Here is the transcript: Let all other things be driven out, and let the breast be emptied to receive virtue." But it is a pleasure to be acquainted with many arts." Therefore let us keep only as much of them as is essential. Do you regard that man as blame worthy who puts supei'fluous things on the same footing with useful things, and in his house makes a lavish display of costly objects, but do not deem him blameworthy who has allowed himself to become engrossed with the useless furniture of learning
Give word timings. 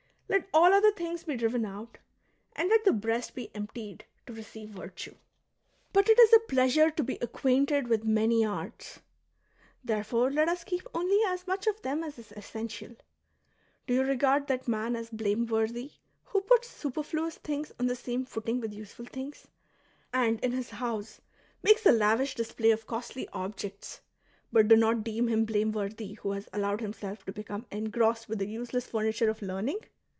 Let 0.31 0.47
all 0.53 0.73
other 0.73 0.91
things 0.93 1.25
be 1.25 1.35
driven 1.35 1.65
out, 1.65 1.97
and 2.55 2.69
let 2.69 2.85
the 2.85 2.93
breast 2.93 3.35
be 3.35 3.53
emptied 3.53 4.05
to 4.25 4.31
receive 4.33 4.69
virtue." 4.69 5.15
But 5.93 6.07
it 6.07 6.17
is 6.17 6.31
a 6.31 6.39
pleasure 6.39 6.89
to 6.89 7.03
be 7.03 7.15
acquainted 7.15 7.89
with 7.89 8.05
many 8.05 8.45
arts." 8.45 9.01
Therefore 9.83 10.31
let 10.31 10.47
us 10.47 10.63
keep 10.63 10.87
only 10.93 11.19
as 11.27 11.47
much 11.47 11.67
of 11.67 11.81
them 11.81 12.01
as 12.01 12.17
is 12.17 12.31
essential. 12.31 12.95
Do 13.85 13.93
you 13.93 14.03
regard 14.05 14.47
that 14.47 14.69
man 14.69 14.95
as 14.95 15.09
blame 15.09 15.47
worthy 15.47 15.91
who 16.23 16.39
puts 16.39 16.81
supei'fluous 16.81 17.35
things 17.39 17.73
on 17.77 17.87
the 17.87 17.95
same 17.97 18.23
footing 18.23 18.61
with 18.61 18.73
useful 18.73 19.05
things, 19.07 19.49
and 20.13 20.39
in 20.39 20.53
his 20.53 20.69
house 20.69 21.19
makes 21.61 21.85
a 21.85 21.91
lavish 21.91 22.35
display 22.35 22.71
of 22.71 22.87
costly 22.87 23.27
objects, 23.33 23.99
but 24.49 24.69
do 24.69 24.77
not 24.77 25.03
deem 25.03 25.27
him 25.27 25.43
blameworthy 25.43 26.13
who 26.13 26.31
has 26.31 26.47
allowed 26.53 26.79
himself 26.79 27.25
to 27.25 27.33
become 27.33 27.65
engrossed 27.69 28.29
with 28.29 28.39
the 28.39 28.47
useless 28.47 28.85
furniture 28.87 29.29
of 29.29 29.41
learning 29.41 29.79